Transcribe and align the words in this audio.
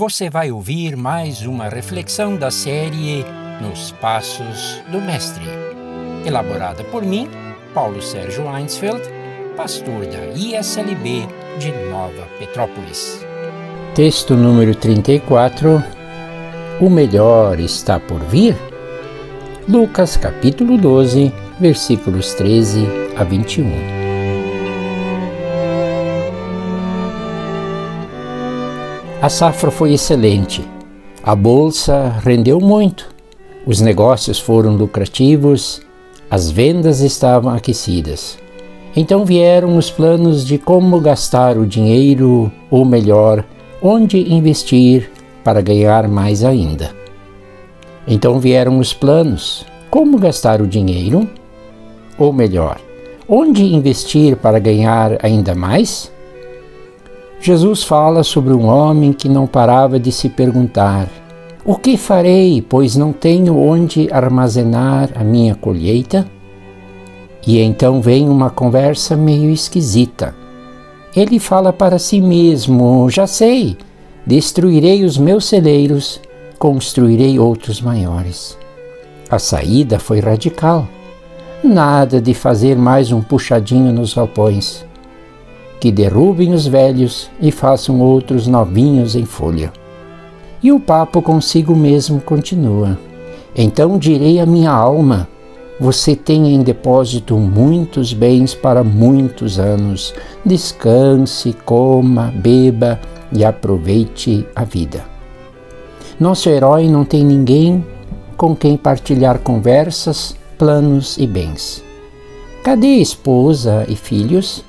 você 0.00 0.30
vai 0.30 0.50
ouvir 0.50 0.96
mais 0.96 1.42
uma 1.42 1.68
reflexão 1.68 2.34
da 2.34 2.50
série 2.50 3.22
Nos 3.60 3.92
Passos 3.92 4.80
do 4.90 4.98
Mestre, 4.98 5.44
elaborada 6.24 6.82
por 6.84 7.04
mim, 7.04 7.28
Paulo 7.74 8.00
Sérgio 8.00 8.44
Einsfeld, 8.56 9.02
pastor 9.58 10.06
da 10.06 10.24
ISLB 10.34 11.28
de 11.58 11.70
Nova 11.90 12.26
Petrópolis. 12.38 13.22
Texto 13.94 14.34
número 14.34 14.74
34 14.74 15.84
O 16.80 16.88
melhor 16.88 17.60
está 17.60 18.00
por 18.00 18.20
vir? 18.20 18.56
Lucas 19.68 20.16
capítulo 20.16 20.78
12, 20.78 21.30
versículos 21.60 22.32
13 22.32 22.86
a 23.18 23.22
21. 23.22 23.99
A 29.22 29.28
safra 29.28 29.70
foi 29.70 29.92
excelente. 29.92 30.64
A 31.22 31.36
bolsa 31.36 32.08
rendeu 32.24 32.58
muito. 32.58 33.06
Os 33.66 33.78
negócios 33.78 34.38
foram 34.38 34.74
lucrativos, 34.76 35.82
as 36.30 36.50
vendas 36.50 37.00
estavam 37.00 37.52
aquecidas. 37.52 38.38
Então 38.96 39.26
vieram 39.26 39.76
os 39.76 39.90
planos 39.90 40.42
de 40.42 40.56
como 40.56 40.98
gastar 41.00 41.58
o 41.58 41.66
dinheiro, 41.66 42.50
ou 42.70 42.86
melhor, 42.86 43.44
onde 43.82 44.32
investir 44.32 45.10
para 45.44 45.60
ganhar 45.60 46.08
mais 46.08 46.42
ainda. 46.42 46.90
Então 48.08 48.40
vieram 48.40 48.78
os 48.78 48.94
planos: 48.94 49.66
como 49.90 50.18
gastar 50.18 50.62
o 50.62 50.66
dinheiro, 50.66 51.28
ou 52.16 52.32
melhor, 52.32 52.80
onde 53.28 53.74
investir 53.74 54.34
para 54.36 54.58
ganhar 54.58 55.18
ainda 55.22 55.54
mais? 55.54 56.10
Jesus 57.42 57.82
fala 57.82 58.22
sobre 58.22 58.52
um 58.52 58.66
homem 58.66 59.14
que 59.14 59.26
não 59.26 59.46
parava 59.46 59.98
de 59.98 60.12
se 60.12 60.28
perguntar: 60.28 61.08
O 61.64 61.74
que 61.74 61.96
farei, 61.96 62.60
pois 62.60 62.96
não 62.96 63.14
tenho 63.14 63.56
onde 63.56 64.12
armazenar 64.12 65.08
a 65.14 65.24
minha 65.24 65.54
colheita? 65.54 66.26
E 67.46 67.58
então 67.58 68.02
vem 68.02 68.28
uma 68.28 68.50
conversa 68.50 69.16
meio 69.16 69.48
esquisita. 69.48 70.34
Ele 71.16 71.38
fala 71.38 71.72
para 71.72 71.98
si 71.98 72.20
mesmo: 72.20 73.08
Já 73.08 73.26
sei, 73.26 73.74
destruirei 74.26 75.02
os 75.02 75.16
meus 75.16 75.46
celeiros, 75.46 76.20
construirei 76.58 77.38
outros 77.38 77.80
maiores. 77.80 78.58
A 79.30 79.38
saída 79.38 79.98
foi 79.98 80.20
radical. 80.20 80.86
Nada 81.64 82.20
de 82.20 82.34
fazer 82.34 82.76
mais 82.76 83.10
um 83.10 83.22
puxadinho 83.22 83.92
nos 83.92 84.12
galpões 84.12 84.89
que 85.80 85.90
derrubem 85.90 86.52
os 86.52 86.66
velhos 86.66 87.30
e 87.40 87.50
façam 87.50 88.00
outros 88.00 88.46
novinhos 88.46 89.16
em 89.16 89.24
folha. 89.24 89.72
E 90.62 90.70
o 90.70 90.78
papo 90.78 91.22
consigo 91.22 91.74
mesmo 91.74 92.20
continua. 92.20 92.98
Então 93.56 93.98
direi 93.98 94.38
à 94.38 94.44
minha 94.44 94.70
alma: 94.70 95.26
Você 95.80 96.14
tem 96.14 96.54
em 96.54 96.62
depósito 96.62 97.36
muitos 97.38 98.12
bens 98.12 98.54
para 98.54 98.84
muitos 98.84 99.58
anos. 99.58 100.14
Descanse, 100.44 101.54
coma, 101.64 102.32
beba 102.36 103.00
e 103.32 103.42
aproveite 103.42 104.46
a 104.54 104.64
vida. 104.64 105.02
Nosso 106.18 106.50
herói 106.50 106.86
não 106.86 107.04
tem 107.04 107.24
ninguém 107.24 107.82
com 108.36 108.54
quem 108.54 108.76
partilhar 108.76 109.38
conversas, 109.38 110.36
planos 110.58 111.16
e 111.16 111.26
bens. 111.26 111.82
Cadê 112.62 112.96
esposa 112.96 113.86
e 113.88 113.96
filhos? 113.96 114.62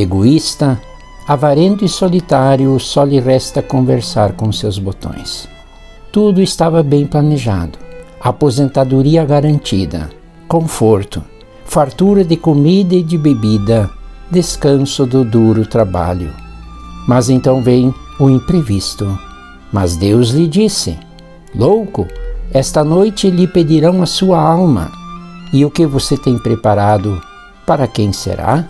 Egoísta, 0.00 0.80
avarento 1.26 1.84
e 1.84 1.88
solitário, 1.88 2.78
só 2.78 3.02
lhe 3.02 3.18
resta 3.18 3.62
conversar 3.62 4.32
com 4.32 4.52
seus 4.52 4.78
botões. 4.78 5.48
Tudo 6.12 6.42
estava 6.42 6.82
bem 6.82 7.06
planejado. 7.06 7.78
Aposentadoria 8.20 9.24
garantida, 9.24 10.10
conforto, 10.48 11.22
fartura 11.64 12.24
de 12.24 12.36
comida 12.36 12.94
e 12.94 13.02
de 13.02 13.16
bebida, 13.16 13.90
descanso 14.30 15.06
do 15.06 15.24
duro 15.24 15.66
trabalho. 15.66 16.32
Mas 17.06 17.28
então 17.28 17.62
vem 17.62 17.94
o 18.18 18.28
imprevisto. 18.28 19.18
Mas 19.72 19.96
Deus 19.96 20.30
lhe 20.30 20.46
disse: 20.46 20.98
Louco, 21.54 22.06
esta 22.52 22.82
noite 22.82 23.30
lhe 23.30 23.46
pedirão 23.46 24.02
a 24.02 24.06
sua 24.06 24.40
alma. 24.40 24.90
E 25.52 25.64
o 25.64 25.70
que 25.70 25.86
você 25.86 26.16
tem 26.16 26.38
preparado, 26.38 27.20
para 27.66 27.86
quem 27.86 28.12
será? 28.12 28.64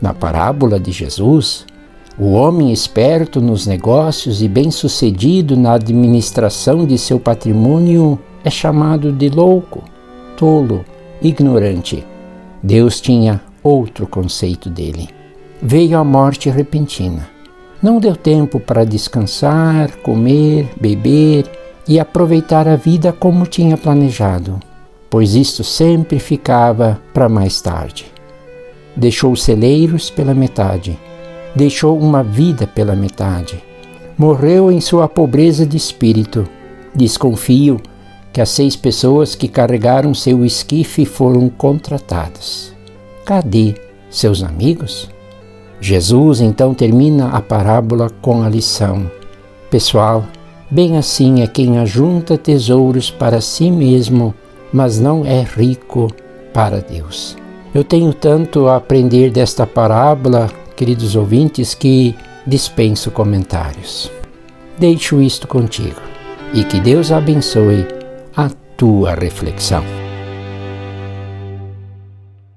Na 0.00 0.12
parábola 0.12 0.78
de 0.78 0.92
Jesus, 0.92 1.64
o 2.18 2.32
homem 2.32 2.72
esperto 2.72 3.40
nos 3.40 3.66
negócios 3.66 4.42
e 4.42 4.48
bem-sucedido 4.48 5.56
na 5.56 5.74
administração 5.74 6.86
de 6.86 6.96
seu 6.98 7.18
patrimônio 7.20 8.18
é 8.44 8.50
chamado 8.50 9.12
de 9.12 9.28
louco, 9.28 9.82
tolo, 10.36 10.84
ignorante. 11.20 12.04
Deus 12.62 13.00
tinha 13.00 13.40
outro 13.62 14.06
conceito 14.06 14.70
dele. 14.70 15.08
Veio 15.60 15.98
a 15.98 16.04
morte 16.04 16.48
repentina. 16.48 17.28
Não 17.82 17.98
deu 17.98 18.16
tempo 18.16 18.58
para 18.58 18.84
descansar, 18.84 19.96
comer, 19.98 20.68
beber 20.80 21.44
e 21.86 22.00
aproveitar 22.00 22.66
a 22.66 22.76
vida 22.76 23.12
como 23.12 23.46
tinha 23.46 23.76
planejado, 23.76 24.58
pois 25.10 25.34
isto 25.34 25.62
sempre 25.62 26.18
ficava 26.18 27.00
para 27.12 27.28
mais 27.28 27.60
tarde. 27.60 28.15
Deixou 28.96 29.36
celeiros 29.36 30.08
pela 30.08 30.34
metade, 30.34 30.98
deixou 31.54 31.98
uma 31.98 32.22
vida 32.22 32.66
pela 32.66 32.96
metade. 32.96 33.62
Morreu 34.16 34.72
em 34.72 34.80
sua 34.80 35.06
pobreza 35.06 35.66
de 35.66 35.76
espírito. 35.76 36.48
Desconfio 36.94 37.78
que 38.32 38.40
as 38.40 38.48
seis 38.48 38.74
pessoas 38.74 39.34
que 39.34 39.48
carregaram 39.48 40.14
seu 40.14 40.44
esquife 40.44 41.04
foram 41.04 41.48
contratadas. 41.48 42.74
Cadê 43.24 43.74
seus 44.08 44.42
amigos? 44.42 45.10
Jesus 45.80 46.40
então 46.40 46.72
termina 46.72 47.28
a 47.30 47.42
parábola 47.42 48.08
com 48.22 48.42
a 48.42 48.48
lição: 48.48 49.10
Pessoal, 49.70 50.24
bem 50.70 50.96
assim 50.96 51.42
é 51.42 51.46
quem 51.46 51.78
ajunta 51.78 52.38
tesouros 52.38 53.10
para 53.10 53.40
si 53.40 53.70
mesmo, 53.70 54.34
mas 54.72 54.98
não 54.98 55.24
é 55.24 55.42
rico 55.42 56.08
para 56.52 56.80
Deus. 56.80 57.36
Eu 57.76 57.84
tenho 57.84 58.10
tanto 58.10 58.68
a 58.68 58.76
aprender 58.76 59.30
desta 59.30 59.66
parábola, 59.66 60.50
queridos 60.74 61.14
ouvintes, 61.14 61.74
que 61.74 62.16
dispenso 62.46 63.10
comentários. 63.10 64.10
Deixo 64.78 65.20
isto 65.20 65.46
contigo 65.46 66.00
e 66.54 66.64
que 66.64 66.80
Deus 66.80 67.12
abençoe 67.12 67.86
a 68.34 68.48
tua 68.78 69.14
reflexão. 69.14 70.05